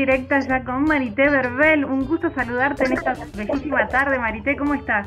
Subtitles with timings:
[0.00, 1.84] directa ya con Marité Verbel.
[1.84, 4.18] Un gusto saludarte en esta bellísima tarde.
[4.18, 5.06] Marité, ¿cómo estás?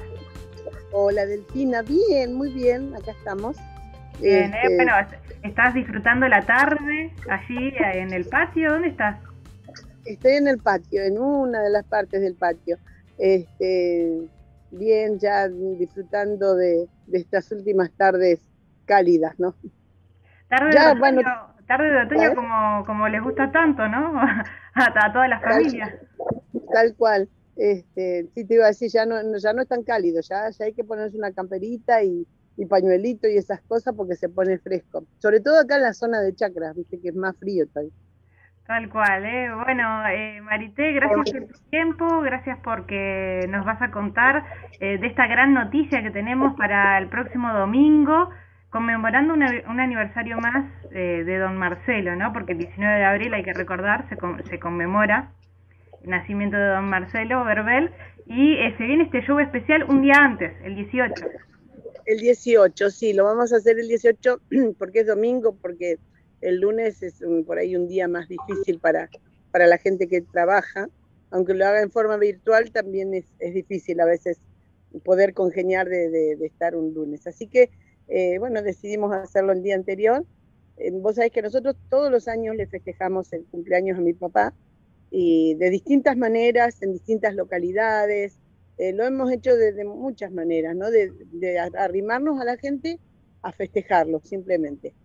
[0.91, 3.57] Hola Delfina, bien, muy bien, acá estamos.
[4.21, 4.57] Bien, ¿eh?
[4.61, 4.93] Este, bueno,
[5.41, 8.73] ¿estás disfrutando la tarde allí en el patio?
[8.73, 9.17] ¿Dónde estás?
[10.05, 12.77] Estoy en el patio, en una de las partes del patio.
[13.17, 14.27] Este,
[14.69, 18.41] bien, ya disfrutando de, estas últimas tardes
[18.85, 19.55] cálidas, ¿no?
[20.49, 24.19] Tarde de otoño, tarde de otoño como, como les gusta tanto, ¿no?
[24.75, 25.93] a, todas las familias.
[26.71, 27.29] Tal cual.
[27.55, 30.65] Este, sí te iba a decir, ya no, ya no es tan cálido, ya, ya
[30.65, 32.25] hay que ponerse una camperita y,
[32.69, 35.05] pañuelito y esas cosas porque se pone fresco.
[35.19, 37.91] Sobre todo acá en la zona de chacras, viste que es más frío tal.
[38.65, 39.49] Tal cual, ¿eh?
[39.65, 44.45] Bueno, eh, Marité, gracias por tu tiempo, gracias porque nos vas a contar
[44.79, 48.29] eh, de esta gran noticia que tenemos para el próximo domingo,
[48.73, 52.33] conmemorando un aniversario más eh, de Don Marcelo, ¿no?
[52.33, 54.17] Porque el 19 de abril, hay que recordar, se,
[54.49, 55.31] se conmemora
[56.03, 57.91] nacimiento de don Marcelo Verbel,
[58.25, 61.13] y eh, se viene este show especial un día antes, el 18.
[62.05, 64.41] El 18, sí, lo vamos a hacer el 18
[64.77, 65.97] porque es domingo, porque
[66.41, 69.07] el lunes es por ahí un día más difícil para,
[69.51, 70.87] para la gente que trabaja,
[71.29, 74.41] aunque lo haga en forma virtual, también es, es difícil a veces
[75.05, 77.25] poder congeniar de, de, estar un lunes.
[77.27, 77.69] Así que,
[78.07, 80.25] eh, bueno, decidimos hacerlo el día anterior.
[80.77, 84.53] Eh, vos sabés que nosotros todos los años le festejamos el cumpleaños a mi papá,
[85.15, 88.39] y de distintas maneras, en distintas localidades.
[88.79, 90.89] Eh, lo hemos hecho de, muchas maneras, ¿no?
[90.89, 92.99] De, arrimarnos a la gente
[93.43, 94.95] a festejarlo, simplemente.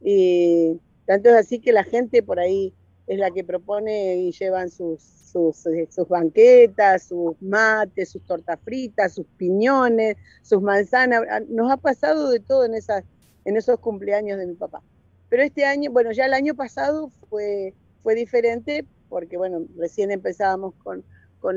[0.00, 2.74] Y tanto es así que la gente por ahí
[3.06, 5.34] es la que propone y llevan sus,
[5.66, 11.22] eh, sus banquetas, sus mates, sus tortas fritas, sus piñones, sus manzanas.
[11.30, 13.04] Ah, nos ha pasado de todo en, esas,
[13.44, 14.82] en esos cumpleaños de mi papá.
[15.28, 20.74] Pero este año, bueno, ya el año pasado fue, fue diferente porque bueno, recién empezábamos
[20.82, 21.04] con,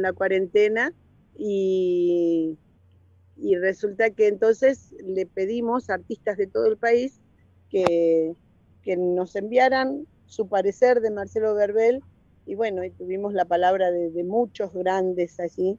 [0.01, 0.93] la cuarentena
[1.35, 2.59] y,
[3.35, 7.19] y, resulta que entonces le pedimos a artistas de todo el país
[7.71, 8.35] que,
[8.83, 12.01] que nos enviaran su parecer de Marcelo Verbel
[12.45, 15.77] y bueno, y tuvimos la palabra de, muchos grandes allí,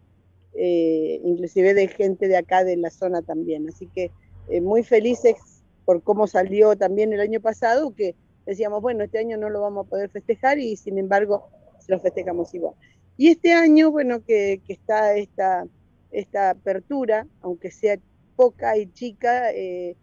[0.55, 3.69] eh, inclusive de gente de acá de la zona también.
[3.69, 4.11] Así que
[4.49, 5.37] eh, muy felices
[5.85, 8.15] por cómo salió también el año pasado, que
[8.47, 11.49] decíamos, bueno, este año no lo vamos a poder festejar y sin embargo
[11.89, 12.75] lo festejamos igual.
[13.17, 15.67] Y este año, bueno, que, está esta,
[16.13, 17.99] esta apertura, aunque sea
[18.37, 19.97] poca y chica, eh,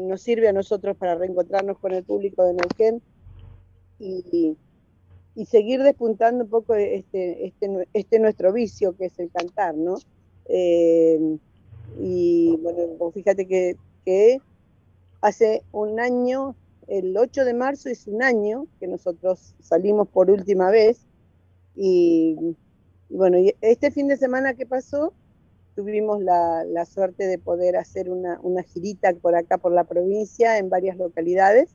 [0.00, 3.02] nos sirve a nosotros para reencontrarnos con el público de Neuquén
[4.02, 4.56] y,
[5.46, 9.96] seguir despuntando un poco este, este, este, nuestro vicio que es el cantar, ¿no?
[10.46, 11.38] Eh,
[11.98, 14.40] y bueno, fíjate que,
[15.20, 16.56] hace un año,
[16.88, 21.06] el 8 de marzo es un año que nosotros salimos por última vez
[21.76, 22.56] y,
[23.08, 25.12] bueno, este fin de semana que pasó,
[25.74, 30.96] tuvimos la, suerte de poder hacer una, girita por acá, por la provincia, en varias
[30.96, 31.70] localidades.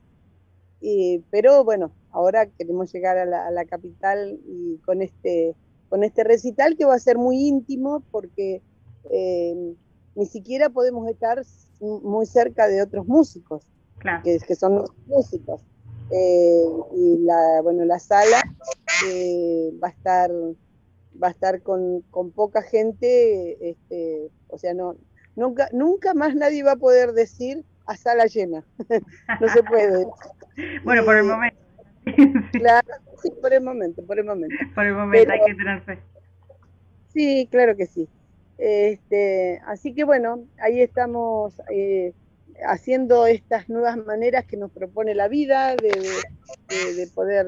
[1.31, 5.55] pero bueno, ahora queremos llegar a la, capital y con este,
[5.87, 8.63] con este recital que va a ser muy íntimo porque
[9.11, 9.75] eh,
[10.15, 11.43] ni siquiera podemos estar
[11.79, 13.67] muy cerca de otros músicos,
[14.23, 15.61] que, que, son los músicos.
[16.09, 18.41] Eh, y la, bueno, la sala
[19.05, 20.31] eh, va a estar
[21.21, 22.03] va a estar con,
[22.35, 24.95] poca gente, este, o sea, no,
[25.35, 28.63] nunca, nunca más nadie va a poder decir a sala llena.
[29.41, 30.07] no se puede.
[30.83, 31.66] bueno, por el momento.
[32.53, 32.87] claro,
[33.21, 34.55] sí, por el momento, por el momento.
[34.75, 35.99] Por el momento hay que tener fe.
[37.13, 38.07] Sí, claro que sí.
[38.57, 42.13] Este, así que bueno, ahí estamos eh,
[42.67, 47.45] haciendo estas nuevas maneras que nos propone la vida de poder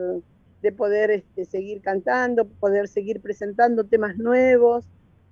[0.62, 4.86] de poder este, seguir cantando, poder seguir presentando temas nuevos,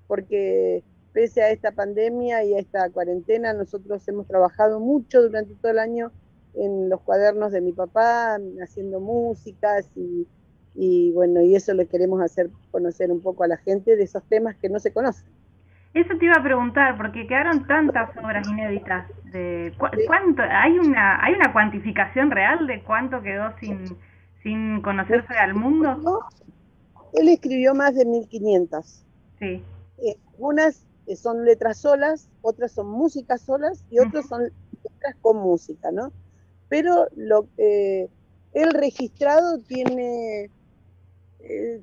[0.08, 0.84] porque
[1.14, 5.80] pese a esta pandemia y a esta cuarentena, nosotros hemos trabajado mucho durante todo el
[5.80, 6.12] año
[6.58, 10.28] en los cuadernos de mi papá, haciendo músicas y,
[10.76, 14.24] y bueno, y eso le queremos hacer conocer un poco a la gente de esos
[14.24, 15.28] temas que no se conocen.
[15.94, 19.08] Eso te iba a preguntar, porque quedaron tantas obras inéditas.
[19.32, 23.98] De, ¿cuánto, hay, una, ¿Hay una cuantificación real de cuánto quedó sin,
[24.44, 26.22] sin conocerse al mundo.
[27.14, 29.06] Él escribió más de 1500.
[29.40, 29.64] Sí.
[29.98, 35.92] Eh, unas son letras solas, otras son músicas solas y otras son letras con música,
[35.92, 36.12] ¿no?
[36.70, 37.08] Pero
[37.58, 38.08] eh,
[38.54, 40.50] el registrado tiene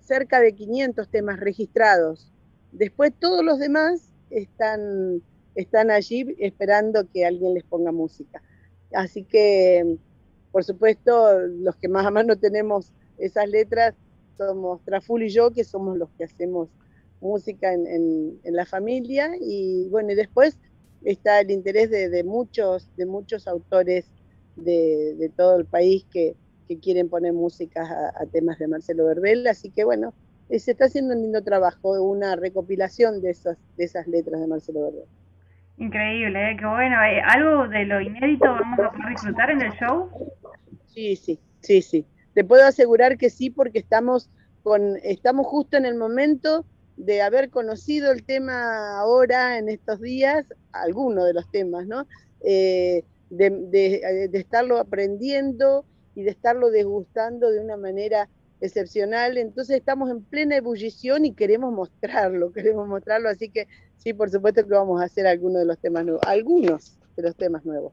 [0.03, 2.31] cerca de 500 temas registrados.
[2.73, 5.23] Después todos los demás están,
[5.91, 8.43] allí esperando que alguien les ponga música.
[8.93, 9.97] Así que
[10.55, 13.97] por supuesto, los que más a mano tenemos esas letras,
[14.39, 16.69] somos Traful y yo, que somos los que hacemos
[17.21, 20.57] música en, la familia, y bueno, después
[21.03, 24.05] está el interés de, muchos, de muchos autores
[24.57, 26.37] de, todo el país que,
[26.83, 30.13] quieren poner música a, temas de Marcelo Verbel, así que bueno,
[30.49, 34.49] eh, se está haciendo un lindo trabajo, una recopilación de esas, de esas letras de
[34.49, 35.05] Marcelo Verbel.
[35.77, 36.57] Increíble, ¿eh?
[36.59, 36.97] qué bueno.
[37.03, 40.09] Eh, ¿Algo de lo inédito vamos a poder disfrutar en el show?
[40.87, 42.07] Sí, sí, sí, sí.
[42.35, 44.31] Te puedo asegurar que sí, porque estamos,
[44.63, 46.65] con, estamos justo en el momento
[46.97, 52.07] de haber conocido el tema ahora, en estos días, alguno de los temas, ¿no?
[52.45, 55.85] Eh, de, de, de estarlo aprendiendo
[56.15, 58.29] y de estarlo degustando de una manera
[58.61, 59.37] excepcional.
[59.37, 63.67] Entonces estamos en plena ebullición y queremos mostrarlo, queremos mostrarlo, así que
[63.97, 67.37] sí, por supuesto que vamos a hacer algunos de los temas nuevos, algunos de los
[67.37, 67.93] temas nuevos.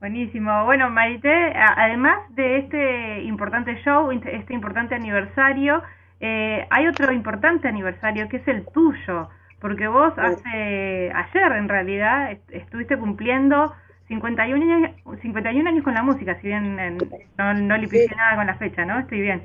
[0.00, 0.64] Buenísimo.
[0.64, 5.82] Bueno, Marité, además de este importante show, este importante aniversario,
[6.20, 9.28] eh, hay otro importante aniversario que es el tuyo,
[9.60, 13.74] porque vos hace ayer en realidad estuviste cumpliendo
[14.10, 14.90] 51 años,
[15.22, 16.76] 51 años con la música, si bien
[17.38, 18.98] no, no le puse nada con la fecha, ¿no?
[18.98, 19.42] Estoy bien.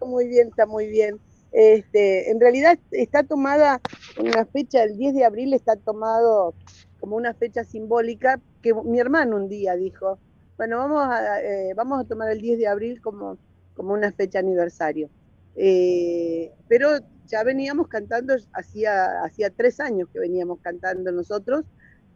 [0.00, 1.20] Muy bien, está muy bien.
[1.52, 3.78] Este, en realidad está tomada
[4.18, 6.54] una fecha, el 10 de abril está tomado
[6.98, 10.18] como una fecha simbólica que mi hermano un día dijo,
[10.56, 13.36] bueno, vamos a, eh, vamos a tomar el 10 de abril como,
[13.74, 15.10] como una fecha aniversario.
[15.56, 16.88] Eh, pero
[17.26, 21.64] ya veníamos cantando, hacía, hacía tres años que veníamos cantando nosotros,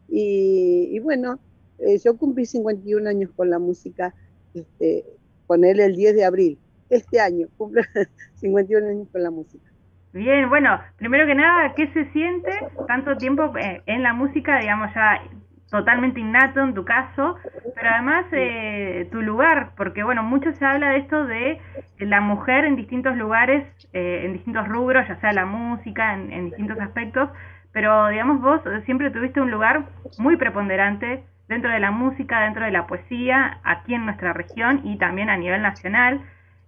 [0.07, 1.39] y, bueno,
[1.79, 4.13] eh, yo cumplí 51 años con la música,
[4.53, 5.05] este,
[5.47, 6.59] con él el 10 de abril.
[6.89, 7.83] Este año, cumple
[8.35, 9.69] 51 años con la música.
[10.13, 12.49] Bien, bueno, primero que nada, ¿qué se siente
[12.87, 15.21] tanto tiempo eh, en la música, digamos ya
[15.69, 17.35] totalmente innato en tu caso,
[17.75, 21.59] pero además eh, tu lugar, porque bueno, mucho se habla de esto de
[21.99, 26.45] la mujer en distintos lugares, eh, en distintos rubros, ya sea la música, en, en
[26.45, 27.29] distintos aspectos,
[27.73, 32.71] pero digamos vos siempre tuviste un lugar muy preponderante dentro de la música, dentro de
[32.71, 36.21] la poesía, aquí en nuestra región y también a nivel nacional.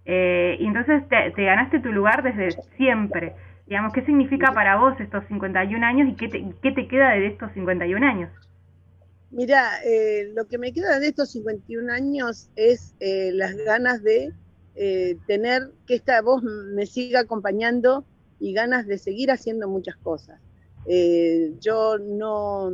[0.04, 3.34] Eh, y entonces te, ganaste tu lugar desde siempre.
[3.66, 7.26] Digamos, ¿qué significa para vos estos 51 años y qué te, qué te queda de
[7.26, 8.30] estos 51 años?
[9.30, 14.32] Mira, eh, lo que me queda de estos 51 años es eh, las ganas de
[15.26, 18.04] tener que esta voz me siga acompañando
[18.38, 20.40] y ganas de seguir haciendo muchas cosas.
[21.60, 22.70] yo no,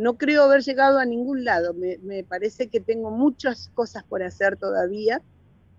[0.00, 4.56] no creo haber llegado a ningún lado, me, parece que tengo muchas cosas por hacer
[4.56, 5.20] todavía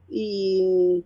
[0.07, 1.03] y,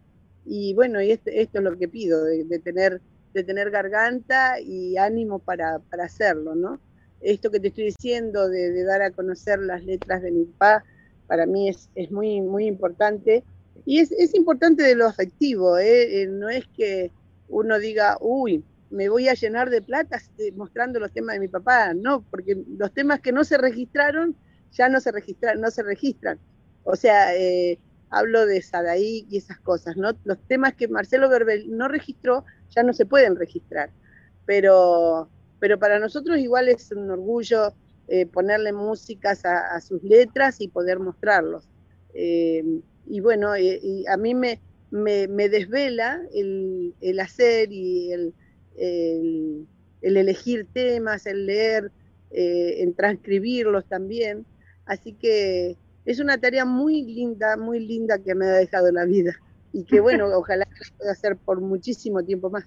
[0.75, 2.99] bueno, y este, esto es lo que pido, de, tener,
[3.33, 6.81] de tener garganta y ánimo para, hacerlo, ¿no?
[7.21, 10.83] Esto que te estoy diciendo de, dar a conocer las letras de mi papá,
[11.25, 13.45] para mí es, muy, muy importante.
[13.85, 16.23] Y es, importante de lo afectivo, ¿eh?
[16.23, 16.27] ¿eh?
[16.27, 17.11] no es que
[17.47, 20.21] uno diga, uy, me voy a llenar de plata
[20.55, 24.35] mostrando los temas de mi papá, no, porque los temas que no se registraron
[24.71, 26.39] ya no se registran, no se registran.
[26.83, 30.11] O sea, eh, hablo de Sadaí y esas cosas, ¿no?
[30.23, 33.89] Los temas que Marcelo Verbel no registró ya no se pueden registrar,
[34.45, 37.73] pero, pero para nosotros igual es un orgullo
[38.07, 41.67] eh, ponerle músicas a, sus letras y poder mostrarlos.
[42.13, 42.63] Eh,
[43.07, 44.59] y bueno, a mí me,
[44.91, 48.33] me, desvela el, hacer y el,
[48.77, 49.67] el,
[50.01, 51.91] elegir temas, el leer,
[52.31, 54.45] en transcribirlos también.
[54.85, 59.33] Así que es una tarea muy linda, muy linda que me ha dejado la vida
[59.73, 60.65] y que bueno, ojalá
[60.97, 62.65] pueda hacer por muchísimo tiempo más.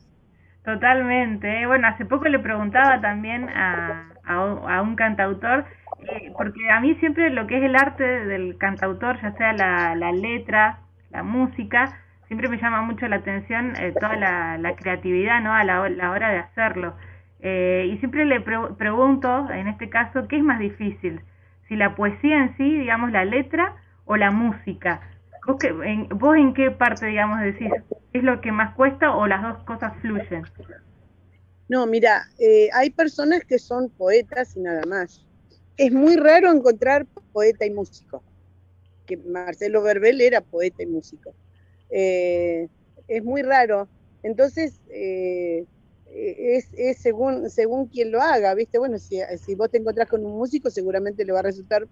[0.65, 1.63] Totalmente.
[1.63, 1.67] ¿eh?
[1.67, 5.65] Bueno, hace poco le preguntaba también a, a, un cantautor,
[6.01, 9.95] eh, porque a mí siempre lo que es el arte del cantautor, ya sea la,
[9.95, 11.99] la letra, la música,
[12.29, 15.53] siempre me llama mucho la atención eh, toda la, creatividad ¿no?
[15.53, 16.95] a la, hora de hacerlo.
[17.41, 21.21] y siempre le pregunto, en este caso, ¿qué es más difícil?
[21.69, 25.03] si la poesía en sí, digamos, la letra o la música.
[25.47, 27.71] ¿Vos, en, ¿Vos en qué parte, digamos, decís,
[28.13, 30.45] es lo que más cuesta o las dos cosas fluyen?
[31.69, 35.25] No, mira, eh, hay personas que son poetas y nada más.
[35.77, 38.23] Es muy raro encontrar poeta y músico,
[39.07, 41.35] que Marcelo Verbel era poeta y músico.
[41.91, 42.69] Eh,
[43.09, 43.89] es muy raro.
[44.23, 45.65] Entonces, eh,
[46.07, 48.79] es, es, según, según quien lo haga, ¿viste?
[48.79, 51.87] Bueno, si, si vos te encontrás con un músico, seguramente le va a resultar,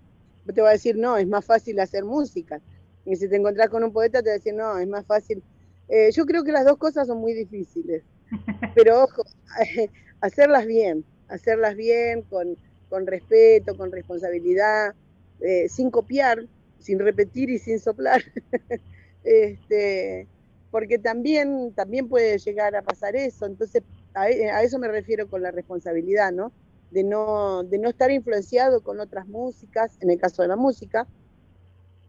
[0.53, 2.61] te va a decir, no, es más fácil hacer música.
[3.05, 5.43] Y si te encontrás con un poeta, te va a decir, no, es más fácil.
[5.89, 8.03] Eh, yo creo que las dos cosas son muy difíciles,
[8.75, 9.23] pero ojo,
[10.21, 12.57] hacerlas bien, hacerlas bien, con,
[12.89, 14.95] con respeto, con responsabilidad,
[15.41, 16.45] eh, sin copiar,
[16.81, 18.23] sin repetir y sin soplar.
[19.27, 20.29] este,
[20.71, 23.47] porque también, también puede llegar a pasar eso.
[23.47, 23.83] Entonces,
[24.15, 26.53] a, a, eso me refiero con la responsabilidad, ¿no?
[26.91, 27.65] De, ¿no?
[27.65, 31.07] de no estar influenciado con otras músicas, en el caso de la música.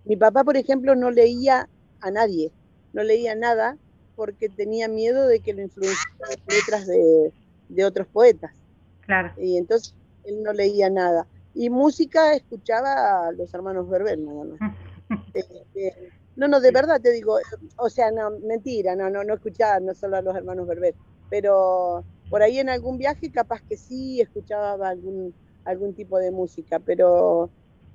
[0.05, 1.67] Mi papá, por ejemplo, no leía
[1.99, 2.51] a nadie,
[2.93, 3.77] no leía nada
[4.15, 7.33] porque tenía miedo de que lo influenciaran letras de,
[7.69, 8.51] de otros poetas.
[9.01, 9.33] Claro.
[9.37, 11.25] Y entonces él no leía nada.
[11.53, 14.59] Y música escuchaba a los hermanos Berber, nada más.
[15.33, 17.39] Este, no, no, de verdad te digo,
[17.77, 20.93] o sea, no, mentira, no, no, no escuchaba no solo a los hermanos Berber,
[21.31, 25.33] pero por ahí en algún viaje capaz que sí escuchaba algún,
[25.65, 27.49] algún tipo de música, pero,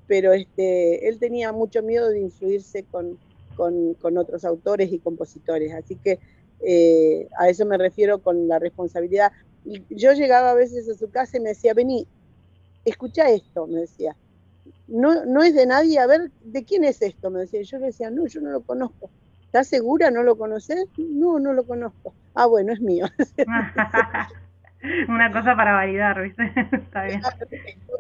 [0.09, 3.17] pero este, él tenía mucho miedo de influirse con,
[3.57, 6.19] con, con otros autores y compositores, así que
[6.65, 9.31] eh, a eso me refiero con la responsabilidad.
[9.65, 12.09] Y yo llegaba a veces a su casa y me decía, vení,
[12.85, 14.17] escucha esto, me decía
[14.87, 17.31] no, no es de nadie, a ver, ¿de quién es esto?
[17.31, 19.11] Me decía, yo le decía, no, yo no lo conozco.
[19.43, 20.11] ¿Estás segura?
[20.11, 20.87] ¿No lo conoces?
[20.97, 22.15] No, no lo conozco.
[22.35, 23.07] Ah, bueno, es mío.
[25.09, 26.43] Una cosa para validar, ¿viste?
[26.73, 27.23] Está bien.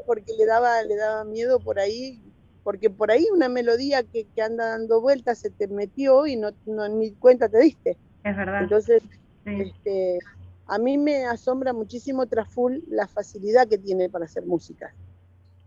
[0.07, 2.23] Porque le daba, le daba miedo por ahí,
[2.64, 6.50] porque por ahí una melodía que, que anda dando vueltas se te metió y no,
[6.66, 7.97] no ni cuenta te diste.
[8.25, 8.62] Es verdad.
[8.62, 9.02] Entonces,
[9.45, 10.19] este,
[10.66, 14.95] a mí me asombra muchísimo Traful la facilidad que tiene para hacer música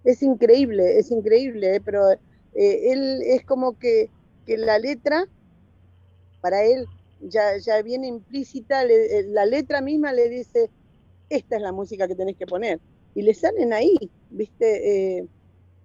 [0.05, 1.81] es increíble, es increíble, ¿eh?
[1.83, 2.19] pero eh,
[2.53, 4.09] él es como que,
[4.45, 5.25] que, la letra,
[6.41, 6.85] para él,
[7.21, 10.69] ya, ya viene implícita, eh, la letra misma le dice,
[11.29, 12.79] esta es la música que tenés que poner.
[13.15, 13.97] Y le salen ahí,
[14.29, 15.27] ¿viste?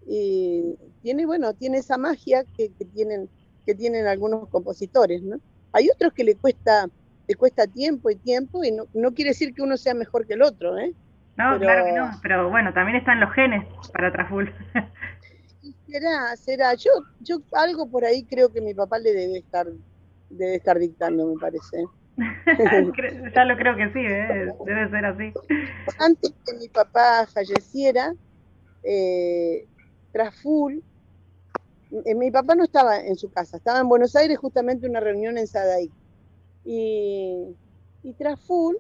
[0.07, 3.29] y tiene, bueno, tiene esa magia que, que, tienen,
[3.65, 5.41] que tienen algunos compositores, ¿no?
[5.73, 6.91] Hay otros que le cuesta,
[7.29, 10.35] le cuesta tiempo y tiempo, y no, no quiere decir que uno sea mejor que
[10.35, 10.93] el otro, ¿eh?
[11.41, 14.53] No, claro que no, pero bueno, también están los genes para Traful.
[15.91, 16.75] será, será.
[16.75, 19.67] Yo, yo algo por ahí creo que mi papá le debe estar,
[20.29, 21.85] debe estar dictando, me parece.
[23.35, 24.53] ya lo creo que sí, ¿eh?
[24.67, 25.33] debe ser así.
[25.99, 28.13] Antes que mi papá falleciera,
[28.83, 29.67] eh,
[30.13, 30.83] Traful,
[32.05, 35.39] eh, mi papá no estaba en su casa, estaba en Buenos Aires justamente una reunión
[35.39, 35.91] en Sadaic.
[36.65, 37.57] Y,
[38.03, 38.77] y Traful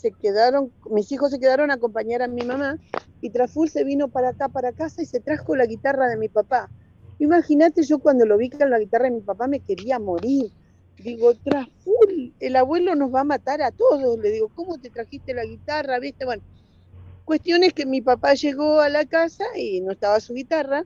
[0.00, 2.78] se quedaron, mis hijos se quedaron a acompañar a mi mamá
[3.20, 6.28] y Traful se vino para acá, para casa y se trajo la guitarra de mi
[6.28, 6.70] papá.
[7.18, 10.50] Imagínate, yo cuando lo vi con la guitarra de mi papá me quería morir.
[10.96, 14.18] Digo, Traful, el abuelo nos va a matar a todos.
[14.18, 15.98] Le digo, ¿cómo te trajiste la guitarra?
[15.98, 16.24] ¿Viste?
[16.24, 16.42] Bueno,
[17.26, 20.84] cuestión es que mi papá llegó a la casa y no estaba su guitarra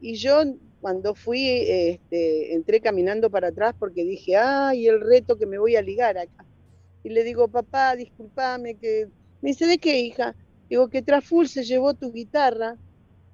[0.00, 0.42] y yo
[0.80, 5.76] cuando fui, este, entré caminando para atrás porque dije, ay, el reto que me voy
[5.76, 6.47] a ligar acá
[7.02, 9.08] y le digo, papá, discúlpame, que...
[9.40, 10.34] Me dice, ¿de qué, hija?
[10.68, 12.76] Digo, que Traful se llevó tu guitarra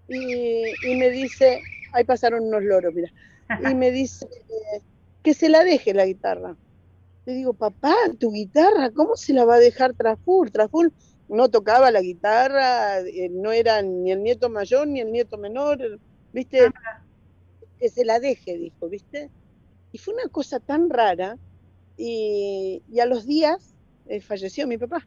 [0.08, 3.10] y, y me dice, ahí pasaron unos loros, mira,
[3.70, 4.28] y me dice
[5.22, 6.56] que se la deje la guitarra.
[7.24, 10.52] Le digo, papá, tu guitarra, ¿cómo se la va a dejar Traful?
[10.52, 10.92] Traful
[11.28, 15.98] no tocaba la guitarra, eh, no era ni el nieto mayor ni el nieto menor,
[16.32, 16.70] ¿viste?
[17.78, 19.30] Que se la deje, dijo, ¿viste?
[19.90, 21.38] Y fue una cosa tan rara
[21.96, 23.74] y, a los días
[24.06, 25.06] eh, falleció mi papá.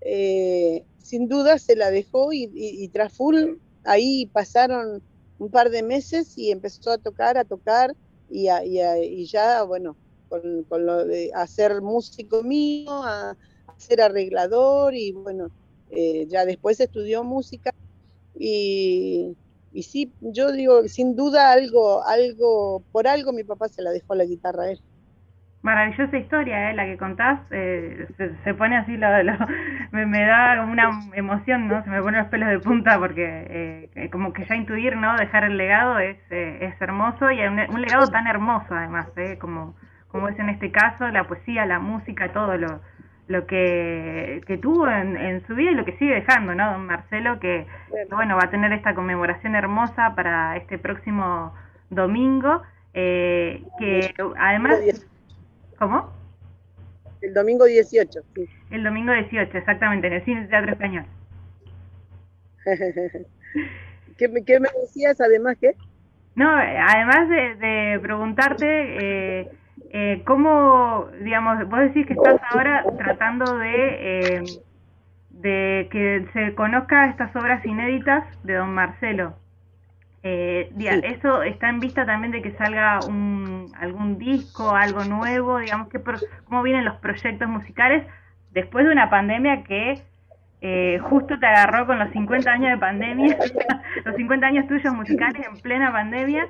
[0.00, 5.02] Eh, sin duda se la dejó y, y, tras full ahí pasaron
[5.38, 7.94] un par de meses y empezó a tocar, a tocar
[8.30, 9.96] y, y ya, bueno,
[10.28, 13.36] con, lo de hacer músico mío, a,
[13.76, 15.50] ser arreglador y bueno,
[15.90, 17.74] eh, ya después estudió música
[18.38, 19.36] y,
[19.72, 24.14] y sí, yo digo, sin duda algo, algo, por algo mi papá se la dejó
[24.14, 24.93] la guitarra a.
[25.64, 26.74] Maravillosa historia, ¿eh?
[26.74, 27.40] la que contás.
[27.50, 28.06] Eh,
[28.44, 29.08] se, pone así, lo,
[29.92, 31.82] me, da una emoción, ¿no?
[31.82, 35.16] Se me ponen los pelos de punta porque eh, como que ya intuir, ¿no?
[35.16, 39.38] Dejar el legado es, eh, es hermoso y un, un, legado tan hermoso además, ¿eh?
[39.38, 39.74] Como,
[40.08, 42.82] como es en este caso, la poesía, la música, todo lo,
[43.28, 46.72] lo que, que tuvo en, en su vida y lo que sigue dejando, ¿no?
[46.72, 47.66] Don Marcelo, que,
[48.10, 51.54] bueno, va a tener esta conmemoración hermosa para este próximo
[51.88, 52.60] domingo.
[52.96, 54.78] Eh, que además
[55.78, 56.12] ¿Cómo?
[57.20, 58.48] El domingo 18, sí.
[58.70, 61.06] El domingo 18, exactamente, en el Cine Teatro Español.
[64.16, 65.74] ¿Qué, ¿Qué, me decías además qué?
[66.34, 69.50] No, además de, de preguntarte eh,
[69.90, 74.42] eh, cómo, digamos, vos decís que estás ahora tratando de, eh,
[75.30, 79.36] de que se conozca estas obras inéditas de don Marcelo.
[80.26, 85.58] Eh, ¿Eso está en vista también de que salga un, algún disco, algo nuevo?
[85.58, 86.00] Digamos, que
[86.46, 88.06] ¿cómo vienen los proyectos musicales
[88.50, 90.02] después de una pandemia que
[90.62, 93.36] eh, justo te agarró con los 50 años de pandemia,
[94.06, 96.48] los 50 años tuyos musicales en plena pandemia?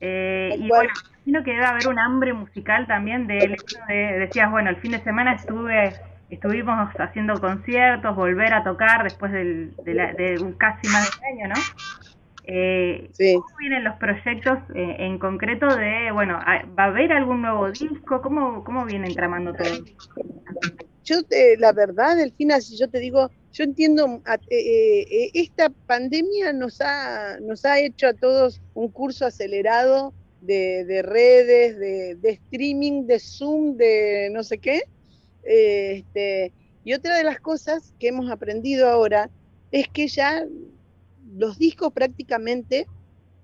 [0.00, 4.68] Eh, y bueno, imagino que debe haber un hambre musical también de, de, decías, bueno,
[4.68, 5.92] el fin de semana estuve
[6.28, 11.54] estuvimos haciendo conciertos, volver a tocar después del, de, un casi más de un año,
[11.54, 12.11] ¿no?
[12.44, 16.34] Eh, ¿Cómo vienen los proyectos eh, en concreto de, bueno,
[16.78, 18.20] ¿va a haber algún nuevo disco?
[18.20, 19.84] ¿Cómo, cómo vienen tramando todo?
[21.04, 21.16] Yo,
[21.58, 27.64] la verdad, Delfina, si yo te digo, yo entiendo, eh, esta pandemia nos ha, nos
[27.64, 34.30] ha hecho a todos un curso acelerado de, redes, de, de, streaming, de Zoom, de
[34.32, 34.82] no sé qué.
[35.44, 36.52] Este,
[36.84, 39.30] y otra de las cosas que hemos aprendido ahora
[39.70, 40.44] es que ya
[41.36, 42.86] los discos prácticamente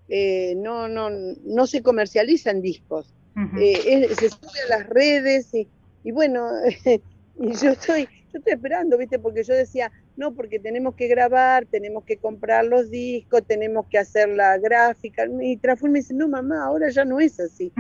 [0.09, 3.15] eh, no, no, no se comercializan discos.
[3.57, 6.49] Eh, se suben a las redes y, bueno,
[7.39, 9.21] y yo estoy, yo estoy esperando, ¿viste?
[9.21, 13.99] Porque yo decía, no, porque tenemos que grabar, tenemos que comprar los discos, tenemos que
[13.99, 15.25] hacer la gráfica.
[15.41, 17.73] Y Traful me dice, no, mamá, ahora ya no es así.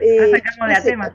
[0.00, 0.42] Eh, de
[0.82, 1.14] tema.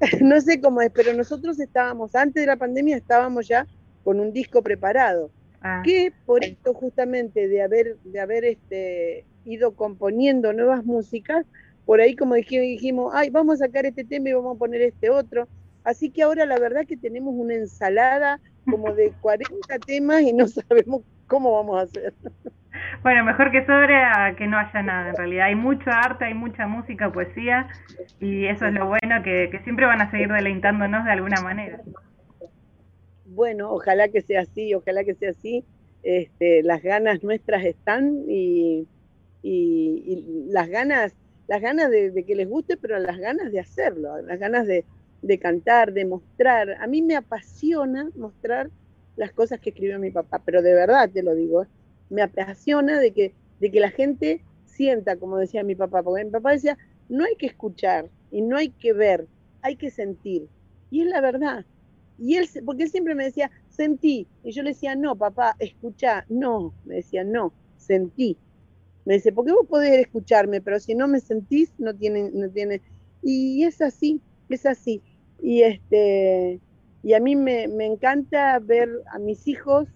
[0.20, 3.68] no sé cómo es, pero nosotros estábamos, antes de la pandemia, estábamos ya
[4.02, 5.30] con un disco preparado.
[5.62, 5.82] Ah.
[5.84, 11.46] Que por esto justamente de haber, de haber este, ido componiendo nuevas músicas,
[11.84, 15.10] por ahí como dijimos, ay, vamos a sacar este tema y vamos a poner este
[15.10, 15.48] otro.
[15.84, 20.48] Así que ahora la verdad que tenemos una ensalada como de 40 temas y no
[20.48, 22.12] sabemos cómo vamos a hacer.
[23.02, 25.46] Bueno, mejor que sobre a que no haya nada, en realidad.
[25.46, 27.68] Hay mucho arte, hay mucha música, poesía,
[28.20, 31.80] y eso es lo bueno, que, siempre van a seguir deleitándonos de alguna manera.
[33.36, 35.62] Bueno, ojalá que sea así, ojalá que sea así.
[36.02, 38.88] Este, las ganas nuestras están y,
[40.48, 41.14] las ganas,
[41.46, 44.86] las ganas de, que les guste, pero las ganas de hacerlo, las ganas de,
[45.38, 46.78] cantar, de mostrar.
[46.80, 48.70] A mí me apasiona mostrar
[49.16, 51.66] las cosas que escribió mi papá, pero de verdad te lo digo,
[52.08, 56.30] me apasiona de que, de que la gente sienta, como decía mi papá, porque mi
[56.30, 56.78] papá decía,
[57.10, 59.26] no hay que escuchar y no hay que ver,
[59.60, 60.48] hay que sentir.
[60.90, 61.66] Y es la verdad.
[62.18, 64.26] Y él, porque él siempre me decía, sentí.
[64.42, 66.24] Y yo le decía, no, papá, escucha.
[66.28, 68.36] No, me decía, no, sentí.
[69.04, 72.82] Me dice, porque vos podés escucharme, pero si no me sentís, no tiene, no tiene.
[73.22, 75.02] Y es así, es así.
[75.42, 76.60] Y este,
[77.02, 79.88] y a mí me, me encanta ver a mis hijos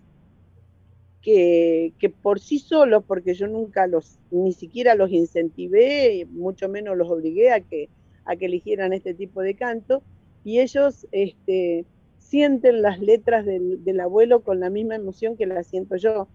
[1.22, 7.10] que, por sí solos, porque yo nunca los, ni siquiera los incentivé, mucho menos los
[7.10, 7.88] obligué a que,
[8.24, 10.02] a que eligieran este tipo de canto,
[10.44, 11.84] y ellos este,
[12.30, 16.28] sienten las letras del, abuelo con la misma emoción que la siento yo.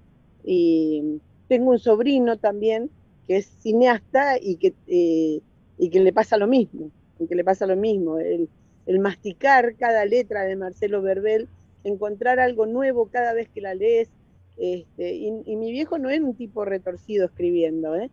[0.43, 2.89] Y tengo un sobrino también
[3.27, 5.41] que es cineasta y que, eh,
[5.77, 8.49] y que le pasa lo mismo, y que le pasa lo mismo, el,
[8.85, 11.47] el masticar cada letra de Marcelo Verbel,
[11.83, 14.09] encontrar algo nuevo cada vez que la lees,
[14.57, 18.09] este, y, mi viejo no es un tipo retorcido escribiendo, ¿eh?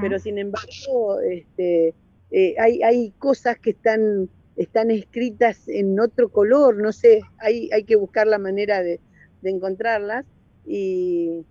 [0.00, 1.94] pero sin embargo este,
[2.30, 7.84] eh, hay, hay, cosas que están, están escritas en otro color, no sé, hay, hay
[7.84, 9.00] que buscar la manera de,
[9.42, 10.24] encontrarlas
[10.64, 11.44] y,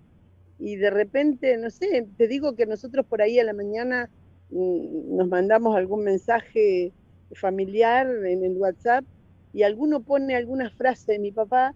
[0.58, 4.10] y, de repente, no sé, te digo que nosotros por ahí a la mañana
[4.50, 6.92] mm, nos mandamos algún mensaje
[7.36, 9.06] familiar en el WhatsApp
[9.54, 11.76] y alguno pone alguna frase de mi papá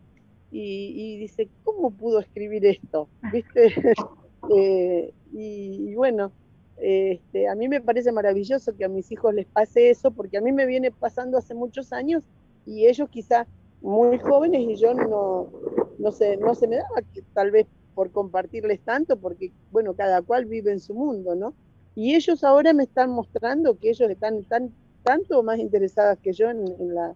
[0.51, 3.09] y, dice, ¿cómo pudo escribir esto?
[3.31, 3.73] ¿Viste?
[4.55, 6.31] Eh, y, bueno,
[6.79, 10.41] este, a mí me parece maravilloso que a mis hijos les pase eso, porque a
[10.41, 12.23] mí me viene pasando hace muchos años
[12.65, 13.47] y ellos quizás
[13.81, 15.49] muy jóvenes y yo no,
[15.97, 20.21] no, sé, no se me daba que, tal vez por compartirles tanto, porque bueno, cada
[20.21, 21.53] cual vive en su mundo, ¿no?
[21.95, 26.51] Y ellos ahora me están mostrando que ellos están tan, tanto más interesados que yo
[26.51, 27.15] en, la,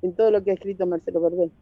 [0.00, 1.52] en todo lo que ha escrito Marcelo Verdel.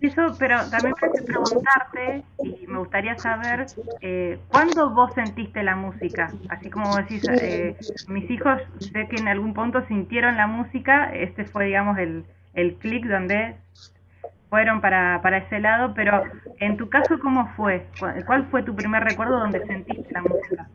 [0.00, 3.68] Eso, pero también me preguntarte, y me gustaría saber,
[4.00, 6.34] eh, ¿cuándo vos sentiste la música?
[6.48, 8.60] Así como decís, eh, mis hijos
[8.92, 13.56] sé que en algún punto sintieron la música, este fue, digamos, el, el clic donde
[14.48, 16.22] fueron para, para ese lado, pero
[16.60, 17.86] en tu caso, ¿cómo fue?
[18.26, 20.70] ¿Cuál fue tu primer recuerdo donde sentiste la música?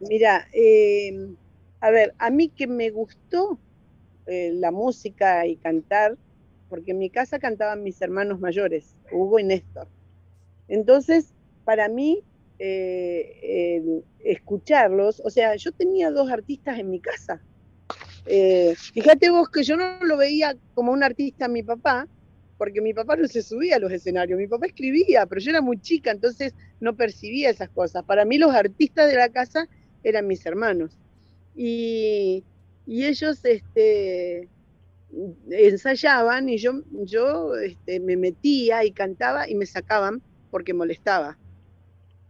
[0.00, 1.12] Mira, eh,
[1.80, 3.60] a ver, a mí que me gustó
[4.26, 6.16] eh, la música y cantar,
[6.72, 9.88] porque en mi casa cantaban mis hermanos mayores, Hugo y Néstor.
[10.68, 11.34] Entonces,
[11.66, 12.24] para mí,
[12.58, 17.42] eh, escucharlos, o sea, yo tenía dos artistas en mi casa.
[18.24, 22.08] Eh, fíjate vos que yo no lo veía como un artista mi papá,
[22.56, 25.60] porque mi papá no se subía a los escenarios, mi papá escribía, pero yo era
[25.60, 28.02] muy chica, entonces no percibía esas cosas.
[28.04, 29.68] Para mí los artistas de la casa
[30.04, 30.96] eran mis hermanos.
[31.54, 32.44] Y
[32.86, 34.48] ellos este,
[35.50, 41.38] ensayaban y yo, yo este, me metía y cantaba y me sacaban porque molestaba.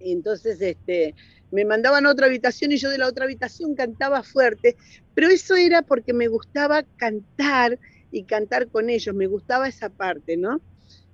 [0.01, 1.15] Entonces este,
[1.51, 4.77] me mandaban a otra habitación y yo de la otra habitación cantaba fuerte,
[5.15, 7.79] pero eso era porque me gustaba cantar
[8.11, 10.61] y cantar con ellos, me gustaba esa parte, ¿no?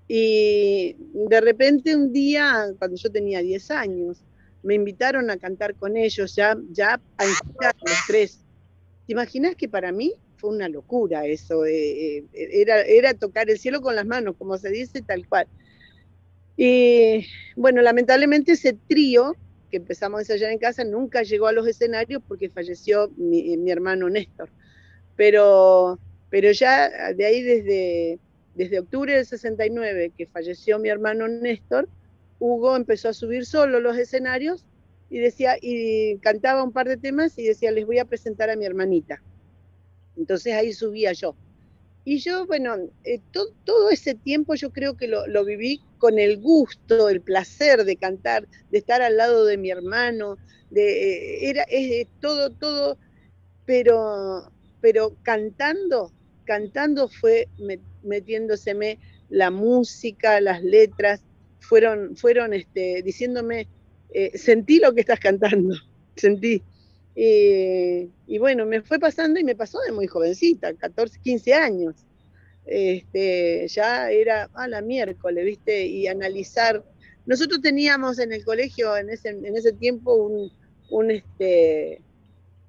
[0.09, 4.25] Y de repente un día, cuando yo tenía 10 años,
[4.63, 8.41] me invitaron a cantar con ellos, ya, ya a los tres.
[9.07, 11.65] ¿Te imaginas que para mí fue una locura eso?
[11.67, 15.47] Eh, eh, era, tocar el cielo con las manos, como se dice, tal cual.
[16.57, 19.37] Y bueno, lamentablemente ese trío
[19.71, 23.71] que empezamos a ensayar en casa nunca llegó a los escenarios porque falleció mi, mi
[23.71, 24.49] hermano Néstor.
[25.17, 25.99] Pero,
[26.31, 28.19] pero ya de ahí desde,
[28.55, 31.89] desde octubre del 69 que falleció mi hermano Néstor,
[32.39, 34.65] Hugo empezó a subir solo los escenarios
[35.11, 38.57] y decía y cantaba un par de temas y decía les voy a presentar a
[38.57, 39.23] mi hermanita.
[40.19, 41.35] Entonces ahí subía yo.
[42.05, 46.39] Y yo, bueno, eh, todo ese tiempo yo creo que lo, lo, viví con el
[46.39, 50.39] gusto, el placer de cantar, de estar al lado de mi hermano,
[50.71, 52.97] de, eh, era es, todo, todo,
[53.67, 54.51] pero,
[54.81, 56.11] pero cantando,
[56.45, 57.49] cantando fue
[58.03, 61.21] metiéndoseme la música, las letras,
[61.61, 63.69] fueron, fueron este, diciéndome,
[64.15, 65.77] eh, sentí lo que estás cantando,
[66.17, 66.63] sentí.
[67.21, 72.07] Eh, y bueno, me fue pasando y me pasó de muy jovencita, 14, 15 años.
[72.65, 75.85] Este, ya era a la miércoles, ¿viste?
[75.85, 76.85] Y analizar.
[77.27, 82.03] Nosotros teníamos en el colegio en ese, en ese tiempo un, este,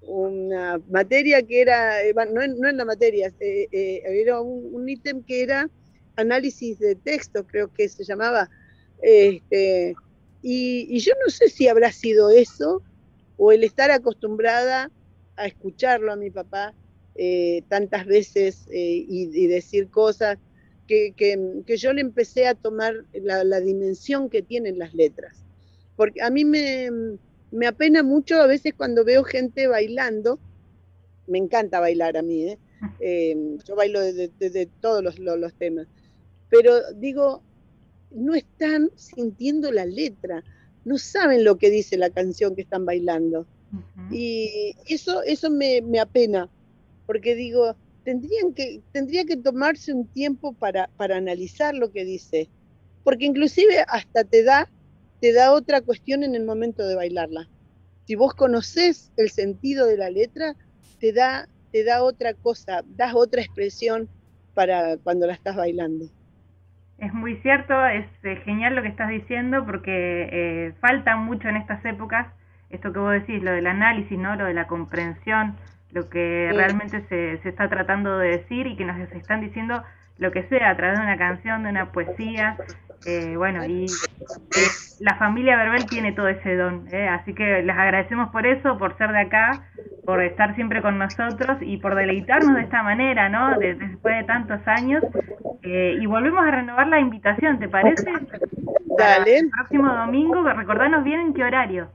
[0.02, 5.70] una materia que era, eh, no, en la materia, eh, era un, ítem que era
[6.16, 8.50] análisis de texto, creo que se llamaba.
[9.04, 9.94] Este,
[10.42, 12.82] y, yo no sé si habrá sido eso
[13.40, 14.92] o el estar acostumbrada
[15.38, 16.76] a escucharlo a mi papá
[17.16, 20.38] eh, tantas veces eh, y, y, decir cosas
[20.88, 25.46] que, que, que, yo le empecé a tomar la, la, dimensión que tienen las letras.
[25.96, 26.90] Porque a mí me,
[27.52, 30.38] me, apena mucho a veces cuando veo gente bailando,
[31.26, 32.60] me encanta bailar a mí, ¿eh?
[33.00, 35.88] eh yo bailo de, de, de todos los, los, los temas,
[36.50, 37.42] pero digo,
[38.12, 40.44] no están sintiendo la letra
[40.90, 43.46] no saben lo que dice la canción que están bailando.
[43.72, 44.12] Uh -huh.
[44.12, 46.50] Y eso, eso me, me, apena,
[47.06, 52.50] porque digo, tendrían que, tendría que tomarse un tiempo para, para analizar lo que dice,
[53.04, 54.68] porque inclusive hasta te da,
[55.22, 57.48] te da otra cuestión en el momento de bailarla.
[58.08, 60.56] Si vos conocés el sentido de la letra,
[61.00, 64.10] te da, te da otra cosa, das otra expresión
[64.56, 66.10] para cuando la estás bailando.
[67.00, 71.56] Es muy cierto, es eh, genial lo que estás diciendo porque eh, falta mucho en
[71.58, 72.28] estas épocas
[72.70, 74.36] esto que vos decís, lo del análisis, ¿no?
[74.36, 75.56] lo de la comprensión,
[75.92, 76.58] lo que sí.
[76.58, 79.84] realmente se, se está tratando de decir y que nos están diciendo
[80.18, 82.58] lo que sea a través de una canción, de una poesía.
[83.06, 84.68] Eh, bueno, y eh,
[85.00, 88.98] la familia Verbel tiene todo ese don, eh, así que les agradecemos por eso, por
[88.98, 89.64] ser de acá,
[90.10, 93.60] por estar siempre con nosotros y por deleitarnos de esta manera, ¿no?
[93.60, 95.04] De, después de tantos años.
[95.62, 98.12] Eh, y volvemos a renovar la invitación, ¿te parece?
[98.98, 99.38] Dale.
[99.38, 101.92] el próximo domingo, recordanos bien en qué horario.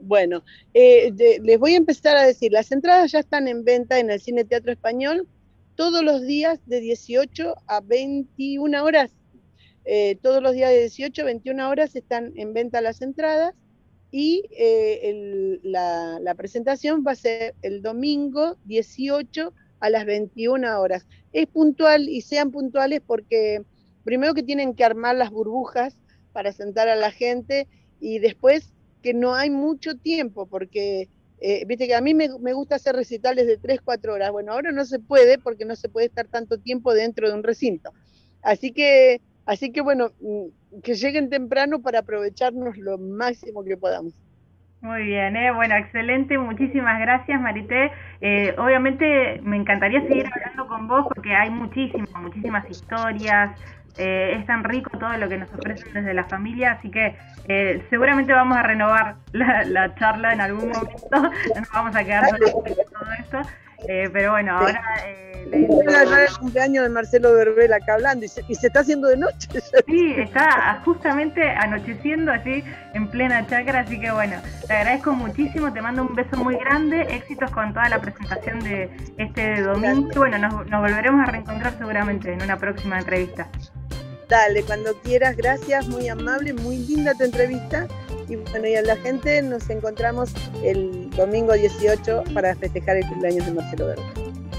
[0.00, 3.98] Bueno, eh, de, les voy a empezar a decir, las entradas ya están en venta
[3.98, 5.28] en el Cine Teatro Español
[5.74, 9.10] todos los días de 18 a 21 horas.
[9.84, 13.54] Eh, todos los días de 18 a 21 horas están en venta las entradas
[14.16, 21.04] y eh, la, presentación va a ser el domingo 18 a las 21 horas.
[21.32, 23.64] Es puntual y sean puntuales porque
[24.04, 25.96] primero que tienen que armar las burbujas
[26.32, 27.66] para sentar a la gente
[27.98, 28.72] y después
[29.02, 31.08] que no hay mucho tiempo porque
[31.40, 34.30] eh, viste que a mí me, me, gusta hacer recitales de 3, 4 horas.
[34.30, 37.42] Bueno, ahora no se puede porque no se puede estar tanto tiempo dentro de un
[37.42, 37.90] recinto.
[38.42, 44.14] Así que, así que bueno, mm, que lleguen temprano para aprovecharnos lo máximo que podamos.
[44.80, 45.50] Muy bien, ¿eh?
[45.50, 47.90] bueno, excelente, muchísimas gracias Marité.
[48.20, 53.58] Eh, obviamente me encantaría seguir hablando con vos porque hay muchísimas, muchísimas historias,
[53.96, 57.16] eh, es tan rico todo lo que nos ofrecen desde la familia, así que
[57.48, 61.22] eh, seguramente vamos a renovar la, la, charla en algún momento, no
[61.60, 63.40] nos vamos a quedar con todo esto,
[63.88, 64.82] eh, pero bueno, ahora...
[65.06, 65.66] Eh, el
[66.38, 69.48] cumpleaños de Marcelo Verbel acá hablando y se, y se, está haciendo de noche.
[69.86, 75.82] Sí, está justamente anocheciendo así en plena chacra, así que bueno, te agradezco muchísimo, te
[75.82, 80.38] mando un beso muy grande, éxitos con toda la presentación de este domingo, y bueno,
[80.38, 83.48] nos, nos volveremos a reencontrar seguramente en una próxima entrevista.
[84.28, 87.86] Dale, cuando quieras, gracias, muy amable, muy linda tu entrevista.
[88.28, 90.30] Y bueno, y a la gente nos encontramos
[90.62, 94.02] el domingo 18 para festejar el cumpleaños de Marcelo Verde.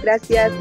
[0.03, 0.51] Gracias.